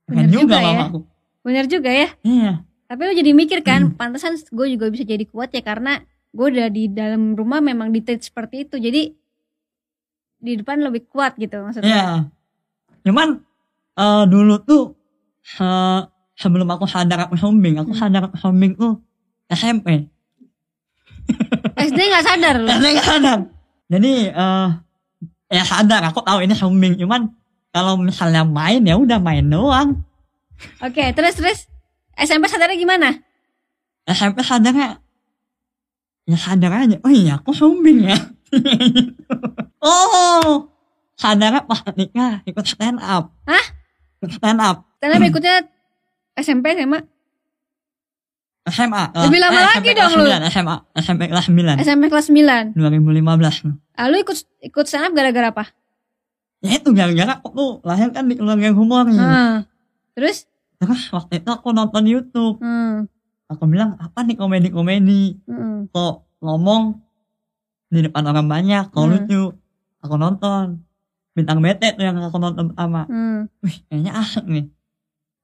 Bener 0.09 0.25
juga 0.33 0.41
juga 0.41 0.57
ya. 0.57 0.73
mamaku. 0.81 0.99
benar 1.41 1.65
juga 1.65 1.89
ya. 1.89 2.09
Iya. 2.21 2.53
Tapi 2.85 3.01
lo 3.07 3.13
jadi 3.17 3.31
mikir 3.33 3.59
kan, 3.65 3.81
Hmm. 3.89 3.97
pantesan 3.97 4.37
gue 4.37 4.67
juga 4.77 4.91
bisa 4.93 5.01
jadi 5.01 5.25
kuat 5.25 5.49
ya 5.55 5.63
karena 5.65 6.05
gue 6.29 6.47
udah 6.53 6.69
di 6.69 6.85
dalam 6.91 7.33
rumah 7.33 7.57
memang 7.63 7.89
di 7.89 8.01
seperti 8.05 8.69
itu. 8.69 8.77
Jadi 8.77 9.13
di 10.41 10.53
depan 10.57 10.81
lebih 10.81 11.09
kuat 11.09 11.37
gitu 11.37 11.61
maksudnya. 11.61 11.89
Iya. 11.89 12.09
Cuman 13.05 13.41
eh, 13.97 14.23
dulu 14.29 14.55
tuh 14.61 14.83
eh, 15.57 16.01
sebelum 16.41 16.65
aku 16.73 16.89
sadar 16.89 17.29
aku 17.29 17.37
sombing, 17.37 17.77
aku 17.77 17.93
sadar 17.93 18.25
aku 18.25 18.37
sombing 18.41 18.73
tuh 18.73 18.97
SMP. 19.45 20.09
SD 21.77 21.99
nggak 22.01 22.25
sadar 22.25 22.55
lo. 22.57 22.67
Karena 22.73 22.87
nggak 22.97 23.07
sadar. 23.07 23.39
Jadi 23.91 24.13
eh 24.33 24.67
ya 25.53 25.63
sadar 25.67 26.01
aku 26.09 26.25
tahu 26.25 26.41
ini 26.41 26.57
sombing, 26.57 26.97
cuman 26.97 27.29
kalau 27.69 28.01
misalnya 28.01 28.41
main 28.41 28.81
ya 28.81 28.97
udah 28.97 29.21
main 29.21 29.45
doang. 29.45 30.01
Oke, 30.81 31.13
terus 31.13 31.37
terus 31.37 31.69
SMP 32.17 32.49
sadarnya 32.49 32.77
gimana? 32.77 33.09
SMP 34.09 34.41
sadarnya 34.41 34.97
ya 36.25 36.37
sadar 36.41 36.73
aja. 36.73 36.97
Oh 37.05 37.13
iya 37.13 37.37
aku 37.37 37.53
sombing 37.53 38.09
ya. 38.09 38.17
oh 39.85 40.67
sadarnya 41.15 41.61
pas 41.69 41.85
ketika 41.85 42.41
ikut 42.49 42.65
stand 42.65 42.97
up. 42.97 43.29
Hah? 43.45 43.65
Ikut 44.19 44.31
stand 44.41 44.59
up. 44.59 44.89
Karena 44.97 45.21
berikutnya 45.21 45.55
SMP 46.35 46.75
SMA 46.75 46.99
SMA. 48.61 49.03
Lebih 49.17 49.39
lama 49.41 49.57
eh, 49.57 49.63
lagi 49.65 49.89
SMP 49.89 49.97
dong 49.97 50.11
lu. 50.21 50.25
9, 50.29 50.53
SMA. 50.53 50.75
SMP 51.01 51.21
kelas 51.25 51.45
9. 51.49 51.81
SMP 51.81 52.03
kelas 52.13 52.27
9 52.29 52.77
2015. 52.77 53.73
Lalu 53.97 54.15
ikut 54.21 54.37
ikut 54.61 54.85
stand 54.85 55.09
up 55.09 55.13
gara-gara 55.17 55.49
apa? 55.49 55.65
Ya 56.61 56.77
itu 56.77 56.93
gara-gara 56.93 57.41
aku 57.41 57.47
tuh 57.51 57.71
lahir 57.81 58.13
kan 58.13 58.29
di 58.29 58.37
keluarga 58.37 58.69
yang 58.69 58.77
humoris. 58.77 59.17
Hmm. 59.17 59.65
Terus? 60.13 60.45
Terus 60.77 61.09
waktu 61.09 61.41
itu 61.41 61.49
aku 61.49 61.73
nonton 61.73 62.05
YouTube. 62.05 62.61
Hmm. 62.61 63.09
Aku 63.49 63.65
bilang 63.65 63.97
apa 63.97 64.21
nih 64.21 64.37
komedi-komedi. 64.37 65.41
Hmm. 65.49 65.89
Kok 65.89 66.45
ngomong 66.45 67.01
di 67.89 68.05
depan 68.05 68.29
orang 68.29 68.45
banyak. 68.45 68.93
Kok 68.93 69.01
Hmm. 69.01 69.11
lucu. 69.17 69.43
Aku 70.05 70.15
nonton. 70.21 70.85
Bintang 71.33 71.65
bete 71.65 71.97
tuh 71.97 72.05
yang 72.05 72.21
aku 72.21 72.37
nonton 72.37 72.77
pertama. 72.77 73.09
Hmm. 73.09 73.49
Wih 73.65 73.81
kayaknya 73.89 74.21
asik 74.21 74.45
nih. 74.45 74.69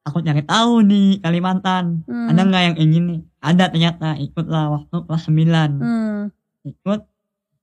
Aku 0.08 0.24
cari 0.24 0.40
tahu 0.48 0.88
di 0.88 1.20
Kalimantan. 1.20 2.08
Hmm. 2.08 2.32
Ada 2.32 2.42
nggak 2.48 2.64
yang 2.72 2.78
ingin 2.80 3.04
nih? 3.12 3.22
Ada 3.44 3.64
ternyata. 3.68 4.16
Ikutlah 4.16 4.72
waktu 4.72 4.96
kelas 5.04 5.24
9. 5.28 5.84
Hmm. 5.84 6.22
Ikut. 6.64 7.04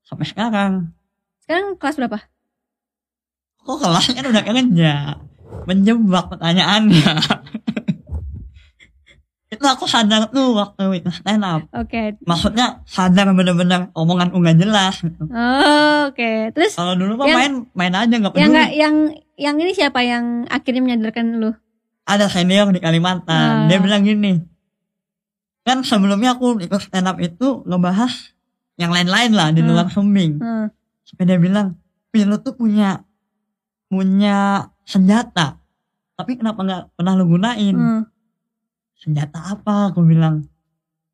Sampai 0.05 0.27
sekarang. 0.29 0.93
Sekarang 1.41 1.81
kelas 1.81 1.97
berapa? 1.97 2.19
Kok 3.65 3.81
kelasnya 3.81 4.13
kan 4.21 4.27
udah 4.29 4.45
kerja? 4.45 4.93
Menjebak 5.65 6.25
pertanyaannya. 6.37 7.13
itu 9.55 9.65
aku 9.65 9.87
sadar 9.87 10.29
tuh 10.35 10.53
waktu 10.59 11.01
itu 11.01 11.09
stand 11.15 11.47
up. 11.47 11.63
Oke. 11.73 12.19
Maksudnya 12.27 12.83
sadar 12.85 13.31
bener-bener 13.33 13.89
omongan 13.97 14.35
nggak 14.35 14.59
jelas 14.61 15.01
gitu. 15.01 15.25
Oh, 15.31 16.11
Oke. 16.11 16.51
Terus 16.53 16.75
Kalau 16.77 16.99
dulu 16.99 17.23
mah 17.23 17.27
Yang- 17.31 17.39
main 17.39 17.55
main 17.73 17.95
aja 17.95 18.15
nggak 18.19 18.33
yang 18.35 18.51
peduli. 18.51 18.53
nggak 18.53 18.71
yang 18.77 18.95
yang 19.35 19.57
ini 19.59 19.73
siapa 19.73 20.01
yang 20.05 20.45
akhirnya 20.51 20.83
menyadarkan 20.85 21.27
lu? 21.41 21.51
Ada 22.05 22.29
senior 22.29 22.69
di 22.69 22.81
Kalimantan. 22.81 23.65
Ah. 23.65 23.69
Dia 23.69 23.81
bilang 23.81 24.05
gini. 24.05 24.37
Kan 25.65 25.81
sebelumnya 25.81 26.37
aku 26.37 26.61
ikut 26.61 26.81
stand 26.81 27.09
up 27.09 27.17
itu 27.17 27.65
ngebahas 27.65 28.13
yang 28.77 28.93
lain-lain 28.93 29.33
lah 29.33 29.49
di 29.51 29.65
Hmm. 29.65 29.73
luar 29.73 29.89
sumbing. 29.89 30.37
Hmm. 30.37 30.69
Sampai 31.03 31.25
dia 31.25 31.41
bilang, 31.41 31.81
Pi 32.13 32.23
lu 32.23 32.37
tuh 32.39 32.55
punya 32.55 33.03
punya 33.89 34.69
senjata. 34.85 35.59
Tapi 36.15 36.37
kenapa 36.37 36.61
nggak 36.61 36.83
pernah 36.95 37.13
lu 37.15 37.25
gunain? 37.27 37.75
Hmm. 37.75 38.03
senjata 38.95 39.37
apa 39.53 39.93
aku 39.93 40.01
bilang 40.01 40.49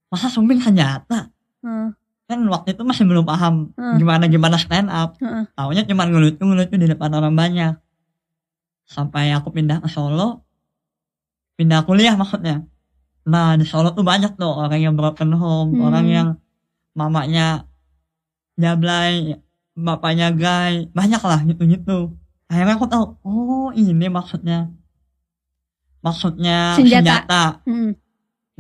masa 0.07 0.31
sumbing 0.31 0.63
senjata 0.63 1.27
Hmm. 1.59 1.91
kan 2.25 2.39
waktu 2.47 2.79
itu 2.79 2.87
masih 2.87 3.03
belum 3.03 3.27
paham 3.27 3.75
Hmm. 3.75 3.99
gimana 3.99 4.31
gimana 4.31 4.55
stand 4.55 4.87
up 4.87 5.19
Hmm. 5.19 5.51
taunya 5.59 5.83
cuma 5.83 6.07
ngelucu 6.07 6.39
ngelucu 6.39 6.79
di 6.79 6.87
depan 6.87 7.11
orang 7.11 7.35
banyak 7.35 7.75
sampai 8.87 9.35
aku 9.35 9.51
pindah 9.51 9.83
ke 9.83 9.89
Solo 9.91 10.47
pindah 11.61 11.85
kuliah 11.85 12.17
maksudnya 12.17 12.65
nah 13.29 13.53
di 13.61 13.69
Solo 13.69 13.93
tuh 13.93 14.01
banyak 14.01 14.41
tuh 14.41 14.49
orang 14.49 14.81
yang 14.81 14.95
broken 14.97 15.37
home 15.37 15.77
Hmm. 15.77 15.85
orang 15.93 16.07
yang 16.09 16.29
mamanya 16.97 17.69
jablay 18.57 19.37
bapaknya 19.77 20.33
gay 20.33 20.89
banyak 20.97 21.21
lah 21.21 21.41
gitu 21.45 21.69
gitu 21.69 21.99
akhirnya 22.49 22.81
aku 22.81 22.89
tahu 22.89 23.05
oh 23.21 23.69
ini 23.77 24.09
maksudnya 24.09 24.73
maksudnya 26.01 26.81
Senjata. 26.81 27.05
senjata 27.05 27.45
Hmm. 27.69 27.93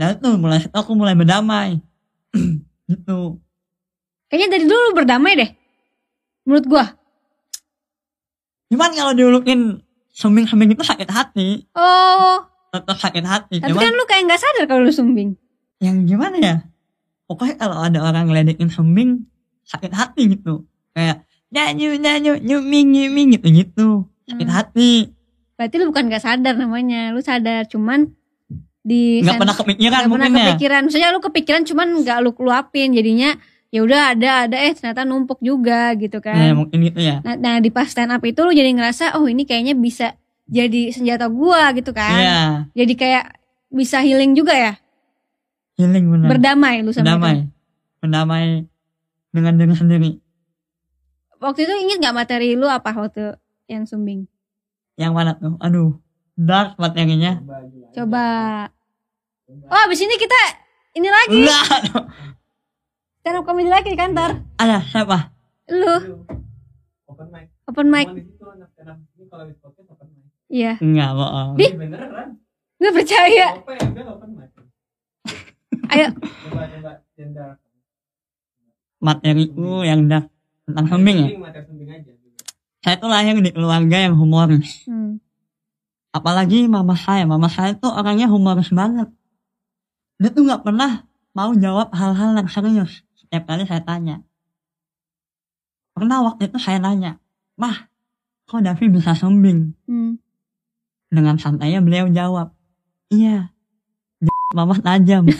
Nah 0.00 0.16
itu 0.16 0.28
mulai 0.40 0.64
aku 0.72 0.96
mulai 0.96 1.12
berdamai. 1.12 1.76
gitu. 2.88 3.36
Kayaknya 4.32 4.48
dari 4.56 4.64
dulu 4.64 4.96
berdamai 4.96 5.32
deh. 5.36 5.50
Menurut 6.48 6.64
gua. 6.64 6.84
Cuman 8.72 8.96
kalau 8.96 9.12
diulukin 9.12 9.76
sumbing-sumbing 10.08 10.72
itu 10.72 10.80
sakit 10.80 11.04
hati. 11.12 11.68
Oh, 11.76 12.48
Tetap 12.70 12.96
sakit 12.96 13.24
hati. 13.24 13.54
tapi 13.58 13.68
Cuman 13.68 13.82
kan 13.82 13.92
lu 13.92 14.04
kayak 14.04 14.22
nggak 14.24 14.40
sadar 14.40 14.64
kalau 14.64 14.82
lu 14.82 14.90
sumbing. 14.90 15.34
yang 15.78 16.04
gimana 16.04 16.36
ya? 16.36 16.56
Pokoknya 17.24 17.56
kalau 17.56 17.76
ada 17.78 17.98
orang 18.00 18.26
ngeledekin 18.26 18.68
sumbing, 18.68 19.26
sakit 19.62 19.90
hati 19.90 20.28
gitu. 20.28 20.66
Kayak, 20.90 21.22
nyanyu, 21.48 21.94
nyanyu, 21.94 22.32
nyuming, 22.36 22.86
nyuming 22.90 23.28
gitu 23.32 23.48
gitu. 23.48 23.88
Sakit 24.26 24.44
Hmm. 24.44 24.54
hati. 24.54 24.92
Berarti 25.54 25.74
lu 25.76 25.88
bukan 25.88 26.04
nggak 26.06 26.20
sadar 26.20 26.54
namanya, 26.54 27.10
lu 27.10 27.20
sadar 27.20 27.64
cuman 27.64 28.12
di 28.80 29.20
Nggak 29.20 29.36
pernah 29.36 29.56
kepikiran 29.56 29.98
nggak 29.98 30.10
pernah 30.10 30.26
mungkin 30.26 30.32
ya. 30.36 30.46
kepikiran. 30.48 30.80
Maksudnya 30.84 31.08
lu 31.10 31.20
kepikiran 31.20 31.62
cuman 31.64 31.88
nggak 32.00 32.18
lu 32.18 32.30
luapin, 32.38 32.88
jadinya 32.90 33.30
ya 33.68 33.80
udah 33.80 34.02
ada 34.10 34.30
ada 34.44 34.56
eh 34.58 34.74
ternyata 34.74 35.02
numpuk 35.04 35.38
juga 35.38 35.94
gitu 35.94 36.18
Ya, 36.18 36.26
kan. 36.26 36.58
mungkin 36.58 36.78
gitu 36.82 36.98
ya. 36.98 37.22
Nah, 37.22 37.34
nah 37.34 37.54
di 37.56 37.70
pas 37.70 37.86
stand 37.86 38.10
up 38.10 38.20
itu 38.20 38.40
lu 38.40 38.50
jadi 38.50 38.68
ngerasa 38.68 39.14
oh 39.14 39.24
ini 39.24 39.44
kayaknya 39.44 39.72
bisa 39.72 40.18
jadi 40.50 40.82
senjata 40.90 41.26
gua 41.26 41.70
gitu 41.72 41.90
kan. 41.90 42.10
Iya, 42.12 42.40
Jadi 42.74 42.92
kayak 42.94 43.24
bisa 43.68 44.02
healing 44.02 44.34
juga 44.34 44.50
ya, 44.50 44.74
healing 45.74 46.10
benar. 46.10 46.28
berdamai 46.28 46.82
lu 46.82 46.90
sama 46.90 47.06
Berdamai. 47.06 47.32
itu. 47.32 47.42
Berdamai 48.00 48.44
dengan 49.30 49.52
diri 49.54 49.74
sendiri. 49.74 50.10
Waktu 51.38 51.62
itu 51.62 51.74
inget 51.78 51.98
nggak 51.98 52.16
materi 52.16 52.52
lu 52.52 52.66
apa 52.66 52.90
waktu 52.90 53.38
yang 53.64 53.86
sumbing? 53.86 54.26
Yang 54.94 55.12
mana 55.14 55.30
tuh? 55.32 55.54
Aduh, 55.58 55.96
dark 56.34 56.74
materinya. 56.76 57.38
Coba. 57.90 58.24
Oh 59.46 59.80
abis 59.82 60.00
ini 60.00 60.14
kita 60.14 60.40
ini 60.92 61.08
lagi 61.08 61.38
Enggak. 61.40 61.66
stand 63.16 63.36
up 63.36 63.44
comedy 63.44 63.66
lagi 63.66 63.88
di 63.88 63.96
kantor. 63.96 64.42
Ada 64.56 64.82
siapa? 64.84 65.30
Lu 65.70 66.26
Open 67.06 67.26
mic. 67.30 67.46
open 67.64 67.86
mic. 67.86 68.06
Iya. 70.50 70.72
Enggak 70.82 71.10
bohong. 71.14 71.50
Di- 71.54 71.70
Ini 71.70 71.78
beneran. 71.78 72.28
Nggak 72.76 72.92
percaya. 72.98 73.46
Open 73.56 73.76
ya 73.78 73.86
udah 73.86 74.06
open 74.10 74.30
mic. 74.34 74.50
Ayo. 75.88 76.08
Coba 76.18 76.64
coba 76.66 76.92
gender. 77.14 77.50
Materiku 79.00 79.86
yang 79.86 80.10
dark 80.10 80.26
tentang 80.66 80.86
sumbing 80.90 81.18
ya. 81.22 81.28
Materi 81.38 81.64
sumbing 81.64 81.88
aja. 81.88 82.12
Saya 82.80 82.96
tuh 82.96 83.08
lahir 83.08 83.36
di 83.38 83.50
keluarga 83.52 83.96
yang 84.00 84.18
humoris. 84.18 84.84
Hmm. 84.84 85.20
Apalagi 86.10 86.66
mama 86.66 86.98
saya. 86.98 87.24
Mama 87.24 87.46
saya 87.46 87.78
tuh 87.78 87.92
orangnya 87.92 88.26
humoris 88.26 88.74
banget. 88.74 89.06
Dia 90.18 90.34
tuh 90.34 90.44
nggak 90.44 90.66
pernah 90.66 91.06
mau 91.30 91.54
jawab 91.54 91.94
hal-hal 91.94 92.34
yang 92.34 92.48
serius. 92.50 93.06
Setiap 93.14 93.46
kali 93.46 93.64
saya 93.64 93.84
tanya. 93.86 94.24
Pernah 95.94 96.24
waktu 96.24 96.48
itu 96.48 96.56
saya 96.56 96.80
nanya, 96.80 97.20
Mah, 97.60 97.86
kok 98.48 98.64
Davi 98.64 98.88
bisa 98.88 99.12
sumbing? 99.12 99.76
Hmm. 99.84 100.16
Dengan 101.10 101.34
santainya 101.42 101.82
beliau 101.82 102.06
jawab, 102.06 102.54
Iya, 103.10 103.50
mama 104.56 104.78
tajam. 104.78 105.26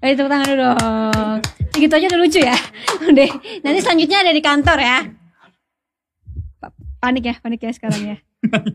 Ayo 0.00 0.12
tepuk 0.16 0.30
tangan 0.32 0.46
dulu 0.48 0.60
dong. 0.60 1.38
Segitu 1.72 1.94
aja 1.96 2.06
udah 2.12 2.20
lucu 2.20 2.40
ya. 2.40 2.56
Udah. 3.10 3.30
Nanti 3.64 3.78
selanjutnya 3.80 4.18
ada 4.20 4.32
di 4.32 4.42
kantor 4.44 4.78
ya. 4.80 4.98
Pa- 6.60 6.74
Panik 7.00 7.24
ya, 7.24 7.34
panik 7.40 7.60
ya 7.60 7.72
sekarang 7.72 8.02
ya. 8.04 8.16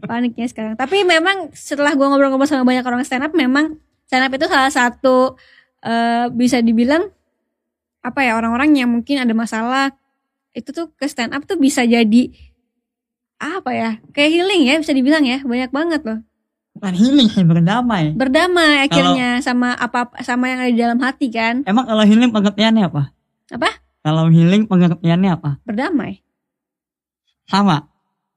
Panik 0.05 0.33
ya 0.37 0.47
sekarang. 0.49 0.73
Tapi 0.77 1.05
memang 1.05 1.53
setelah 1.53 1.93
gua 1.93 2.09
ngobrol-ngobrol 2.09 2.49
sama 2.49 2.65
banyak 2.65 2.85
orang 2.85 3.01
stand 3.05 3.25
up, 3.25 3.33
memang 3.33 3.77
stand 4.05 4.25
up 4.25 4.33
itu 4.33 4.45
salah 4.49 4.69
satu 4.73 5.37
eh, 5.85 6.25
bisa 6.33 6.61
dibilang 6.61 7.09
apa 8.05 8.21
ya 8.21 8.37
orang-orang 8.37 8.77
yang 8.77 8.89
mungkin 8.93 9.17
ada 9.17 9.33
masalah 9.33 9.89
itu 10.53 10.69
tuh 10.69 10.93
ke 10.93 11.09
stand 11.09 11.33
up 11.33 11.41
tuh 11.43 11.57
bisa 11.57 11.81
jadi 11.81 12.29
apa 13.35 13.71
ya 13.73 13.89
kayak 14.13 14.29
healing 14.31 14.61
ya 14.63 14.77
bisa 14.77 14.93
dibilang 14.93 15.25
ya 15.25 15.41
banyak 15.41 15.73
banget 15.73 16.01
loh 16.05 16.21
Bukan 16.75 16.91
healing 16.91 17.31
sih, 17.31 17.47
berdamai. 17.47 18.11
berdamai 18.19 18.83
akhirnya 18.83 19.39
sama 19.39 19.71
apa 19.79 20.11
sama 20.27 20.51
yang 20.51 20.59
ada 20.59 20.71
di 20.75 20.79
dalam 20.79 20.99
hati 20.99 21.31
kan 21.31 21.63
Emang 21.63 21.87
kalau 21.87 22.03
healing 22.03 22.35
pengertiannya 22.35 22.91
apa? 22.91 23.15
Apa? 23.47 23.79
Kalau 24.03 24.27
healing 24.27 24.67
pengertiannya 24.67 25.39
apa? 25.39 25.63
berdamai 25.63 26.19
Sama. 27.47 27.87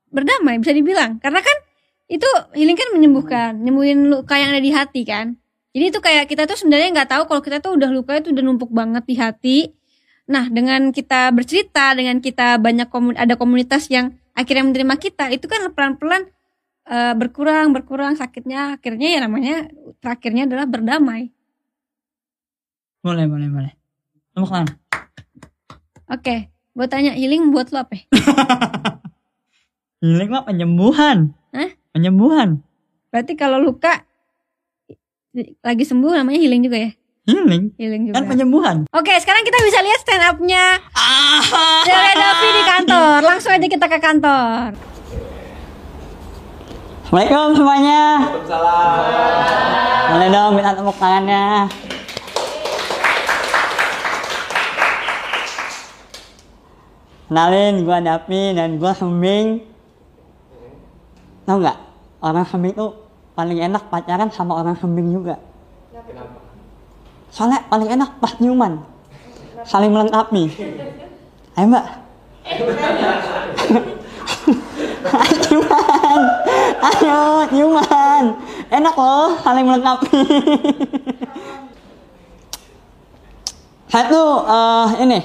berdamai 0.09 0.63
bisa 0.63 0.71
dibilang 0.73 1.19
karena 1.19 1.43
kan 1.43 1.57
itu 2.09 2.25
healing 2.57 2.79
kan 2.79 2.89
menyembuhkan 2.97 3.51
nyembuhin 3.61 4.09
luka 4.09 4.39
yang 4.41 4.55
ada 4.57 4.63
di 4.63 4.71
hati 4.73 5.03
kan 5.05 5.37
jadi 5.79 5.95
itu 5.95 6.03
kayak 6.03 6.27
kita 6.27 6.51
tuh 6.51 6.59
sebenarnya 6.59 6.91
nggak 6.91 7.11
tahu 7.15 7.23
kalau 7.31 7.39
kita 7.39 7.63
tuh 7.63 7.79
udah 7.79 7.87
luka 7.95 8.19
itu 8.19 8.35
udah 8.35 8.43
numpuk 8.43 8.75
banget 8.75 9.07
di 9.07 9.15
hati 9.15 9.59
nah 10.27 10.51
dengan 10.51 10.91
kita 10.91 11.31
bercerita 11.31 11.95
dengan 11.95 12.19
kita 12.19 12.59
banyak 12.59 12.91
komun 12.91 13.15
ada 13.15 13.39
komunitas 13.39 13.87
yang 13.87 14.19
akhirnya 14.35 14.67
menerima 14.67 14.95
kita 14.99 15.31
itu 15.31 15.47
kan 15.47 15.71
pelan-pelan 15.71 16.27
eh, 16.85 17.15
berkurang 17.15 17.71
berkurang 17.71 18.19
sakitnya 18.19 18.75
akhirnya 18.75 19.07
ya 19.07 19.19
namanya 19.23 19.71
terakhirnya 20.03 20.51
adalah 20.51 20.67
berdamai 20.67 21.31
Boleh, 22.99 23.31
boleh, 23.31 23.47
boleh. 23.47 23.73
Tepuk 24.35 24.51
tangan. 24.51 24.75
oke 26.11 26.37
gue 26.51 26.87
tanya 26.91 27.15
healing 27.15 27.55
buat 27.55 27.71
lo 27.71 27.87
apa? 27.87 27.95
Healing 30.03 30.31
mah 30.31 30.47
penyembuhan. 30.47 31.35
Hah? 31.55 31.71
Penyembuhan. 31.95 32.63
berarti 33.09 33.35
kalau 33.35 33.59
luka 33.63 34.05
lagi 35.61 35.85
sembuh 35.85 36.13
namanya 36.15 36.39
healing 36.39 36.63
juga 36.65 36.79
ya 36.79 36.91
Healing 37.29 37.77
healing 37.77 38.03
juga 38.09 38.15
kan 38.17 38.25
penyembuhan. 38.25 38.77
Oke, 38.89 39.13
sekarang 39.21 39.45
kita 39.45 39.61
bisa 39.61 39.85
lihat 39.85 40.01
stand 40.01 40.25
up-nya 40.25 40.81
Ah. 40.97 41.85
Dele 41.85 42.13
Davi 42.17 42.49
di 42.57 42.63
kantor. 42.65 43.19
Langsung 43.21 43.53
aja 43.53 43.67
kita 43.69 43.85
ke 43.85 43.99
kantor. 44.01 44.73
Assalamualaikum 47.05 47.49
semuanya. 47.53 48.01
Boleh 50.09 50.29
dong 50.33 50.51
minta 50.57 50.73
tepuk 50.73 50.97
tangannya. 50.97 51.69
Kenalin, 57.29 57.85
gua 57.85 58.01
Davi 58.01 58.57
dan 58.57 58.81
gua 58.81 58.97
Sumbing. 58.97 59.61
Tahu 61.45 61.57
nggak? 61.61 61.79
Orang 62.25 62.49
Sumbing 62.49 62.73
tuh 62.73 63.08
paling 63.39 63.63
enak 63.63 63.87
pacaran 63.87 64.35
sama 64.35 64.59
orang 64.59 64.75
Sumbing 64.75 65.15
juga. 65.15 65.39
Soalnya 67.31 67.63
paling 67.71 67.87
enak 67.87 68.19
pas 68.19 68.35
nyuman. 68.43 68.83
Saling 69.63 69.95
melengkapi. 69.95 70.51
Ayo 71.55 71.67
mbak. 71.71 71.87
Nyuman. 75.47 76.21
Ayo, 76.83 77.21
nyuman. 77.55 78.25
Enak 78.75 78.95
loh, 78.99 79.39
saling 79.47 79.65
melengkapi. 79.71 80.19
Saya 83.87 84.05
tuh 84.11 84.29
eh, 84.51 84.87
ini 85.07 85.19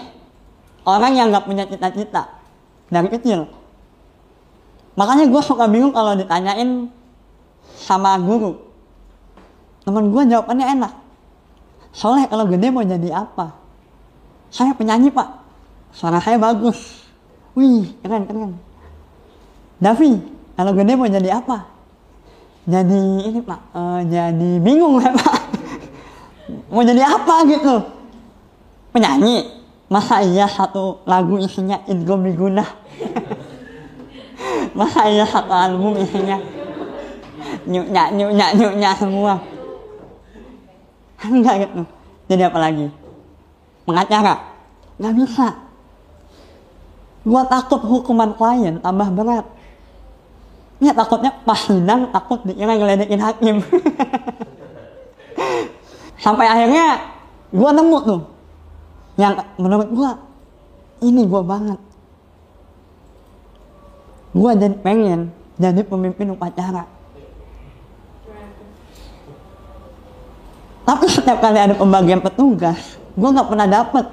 orang 0.85 1.11
yang 1.17 1.27
nggak 1.33 1.49
punya 1.49 1.65
cita-cita 1.65 2.29
dari 2.93 3.09
kecil. 3.09 3.49
Makanya 4.93 5.25
gue 5.25 5.41
suka 5.41 5.65
bingung 5.65 5.89
kalau 5.89 6.13
ditanyain 6.13 6.93
sama 7.83 8.15
guru. 8.23 8.55
Temen 9.83 10.15
gue 10.15 10.23
jawabannya 10.31 10.67
enak. 10.79 10.93
Soalnya 11.91 12.31
kalau 12.31 12.47
gede 12.47 12.71
mau 12.71 12.81
jadi 12.81 13.11
apa? 13.11 13.51
Saya 14.47 14.71
penyanyi 14.71 15.11
pak. 15.11 15.43
Suara 15.91 16.23
saya 16.23 16.39
bagus. 16.39 17.03
Wih, 17.53 17.91
keren, 18.01 18.25
keren. 18.25 18.57
Davi, 19.77 20.23
kalau 20.55 20.71
gede 20.73 20.93
mau 20.95 21.05
jadi 21.11 21.37
apa? 21.37 21.69
Jadi 22.63 23.27
ini 23.27 23.43
pak, 23.43 23.59
eh, 23.75 23.99
jadi 24.07 24.49
bingung 24.63 25.03
ya 25.03 25.11
pak. 25.11 25.39
mau 26.71 26.81
jadi 26.81 27.03
apa 27.03 27.35
gitu? 27.51 27.75
Penyanyi. 28.95 29.61
Masa 29.91 30.23
iya 30.25 30.47
satu 30.49 31.03
lagu 31.05 31.37
isinya 31.37 31.83
Indomie 31.85 32.33
Guna? 32.33 32.65
Masa 34.79 35.05
iya 35.11 35.27
satu 35.27 35.53
album 35.53 35.99
isinya 36.01 36.41
nyuknya 37.65 38.11
nyuknya 38.13 38.47
nyuknya 38.55 38.89
semua? 38.95 39.33
Enggak 41.23 41.55
gitu. 41.67 41.81
Jadi 42.27 42.43
apa 42.43 42.59
lagi? 42.59 42.87
Pengacara? 43.83 44.35
Nggak 44.99 45.15
bisa. 45.19 45.47
Gua 47.23 47.47
takut 47.47 47.79
hukuman 47.83 48.35
klien 48.35 48.79
tambah 48.83 49.07
berat. 49.15 49.47
Ya 50.83 50.91
takutnya 50.91 51.31
pas 51.47 51.55
sidang 51.63 52.11
takut 52.11 52.43
dikira 52.43 52.75
ngeledekin 52.75 53.23
hakim. 53.23 53.63
Sampai 56.19 56.47
akhirnya 56.47 56.99
gua 57.55 57.71
nemu 57.71 57.97
tuh 58.03 58.21
yang 59.15 59.39
menurut 59.55 59.87
gua 59.95 60.11
ini 60.99 61.23
gua 61.23 61.43
banget. 61.43 61.79
Gua 64.35 64.51
jadi 64.59 64.75
pengen 64.83 65.31
jadi 65.55 65.79
pemimpin 65.87 66.35
upacara. 66.35 66.83
Tapi 70.83 71.05
setiap 71.07 71.39
kali 71.39 71.59
ada 71.59 71.75
pembagian 71.75 72.19
petugas, 72.19 72.99
gue 73.15 73.29
nggak 73.29 73.47
pernah 73.47 73.67
dapet. 73.67 74.05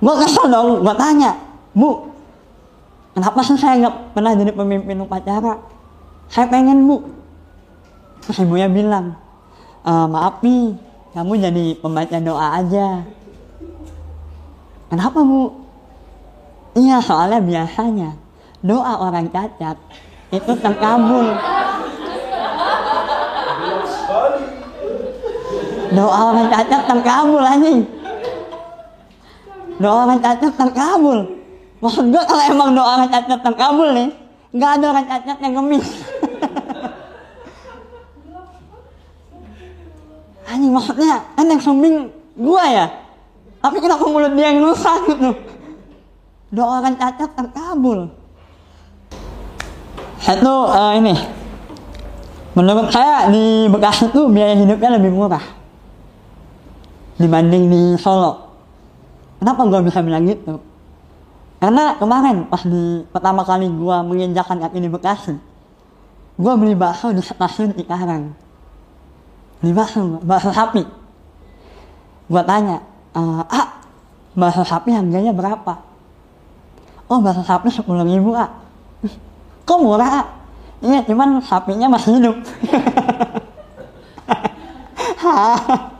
Gue 0.00 0.14
kesel 0.22 0.46
dong, 0.48 0.86
gue 0.86 0.94
tanya, 0.96 1.36
Bu, 1.74 2.10
kenapa 3.14 3.42
sih 3.42 3.58
saya 3.58 3.86
nggak 3.86 3.96
pernah 4.14 4.32
jadi 4.34 4.52
pemimpin 4.54 5.02
upacara? 5.02 5.58
Saya 6.30 6.46
pengen 6.46 6.86
bu. 6.86 7.02
Terus 8.22 8.46
ibunya 8.46 8.70
bilang, 8.70 9.18
"E, 9.82 9.90
maaf 9.90 10.38
nih, 10.46 10.78
kamu 11.10 11.32
jadi 11.42 11.64
pembaca 11.82 12.16
doa 12.22 12.46
aja. 12.62 13.02
Kenapa 14.86 15.18
bu? 15.26 15.50
Iya 16.78 17.02
soalnya 17.02 17.42
biasanya 17.42 18.14
doa 18.62 18.94
orang 19.10 19.26
cacat 19.26 19.74
itu 20.30 20.52
terkabul. 20.62 21.34
Doa 25.90 26.30
orang 26.30 26.46
cacat 26.46 26.86
terkabul 26.86 27.42
anjing. 27.42 27.82
Doa 29.82 30.06
orang 30.06 30.22
cacat 30.22 30.54
terkabul. 30.54 31.26
Maksud 31.82 32.14
gue 32.14 32.22
kalau 32.22 32.42
emang 32.46 32.70
doa 32.78 33.00
orang 33.00 33.10
cacat 33.10 33.40
terkabul 33.42 33.90
nih, 33.90 34.14
nggak 34.54 34.70
ada 34.78 34.86
orang 34.94 35.06
cacat 35.10 35.36
yang 35.42 35.58
ngemis. 35.58 35.88
Anjing 40.50 40.74
maksudnya 40.74 41.22
kan 41.38 41.46
yang 41.46 41.62
sumbing 41.62 42.10
gua 42.34 42.64
ya. 42.66 42.86
Tapi 43.62 43.78
kenapa 43.78 44.02
mulut 44.02 44.34
dia 44.34 44.50
yang 44.50 44.66
rusak 44.66 44.98
gitu? 45.10 45.30
Doa 46.50 46.82
orang 46.82 46.98
cacat 46.98 47.30
terkabul. 47.34 48.10
Satu 50.20 50.54
eh, 50.68 50.92
ini, 51.00 51.14
menurut 52.58 52.90
saya 52.92 53.30
di 53.30 53.70
Bekasi 53.70 54.10
itu 54.10 54.28
biaya 54.28 54.58
hidupnya 54.58 55.00
lebih 55.00 55.14
murah 55.14 55.59
dibanding 57.20 57.68
di 57.68 57.82
Solo. 58.00 58.48
Kenapa 59.36 59.68
gua 59.68 59.84
bisa 59.84 60.00
bilang 60.00 60.24
gitu? 60.24 60.56
Karena 61.60 61.92
kemarin 62.00 62.48
pas 62.48 62.64
di 62.64 63.04
pertama 63.12 63.44
kali 63.44 63.68
gua 63.68 64.00
menginjakan 64.00 64.64
kaki 64.64 64.80
di 64.80 64.88
Bekasi, 64.88 65.36
gua 66.40 66.56
beli 66.56 66.72
bakso 66.72 67.12
di 67.12 67.20
stasiun 67.20 67.76
Cikarang. 67.76 68.32
Beli 69.60 69.72
bakso, 69.76 70.24
bakso 70.24 70.56
sapi. 70.56 70.88
Gua 72.32 72.40
tanya, 72.48 72.80
"Eh, 73.12 73.42
ah, 73.44 73.84
bakso 74.32 74.64
sapi 74.64 74.96
harganya 74.96 75.36
berapa? 75.36 75.84
Oh, 77.12 77.20
bakso 77.20 77.44
sapi 77.44 77.68
sepuluh 77.68 78.08
ribu, 78.08 78.32
ah. 78.32 78.48
"Ih, 79.04 79.12
Kok 79.68 79.78
murah, 79.84 80.24
ah? 80.24 80.26
Iya, 80.80 81.04
cuman 81.04 81.44
sapinya 81.44 81.92
masih 81.92 82.16
hidup. 82.16 82.40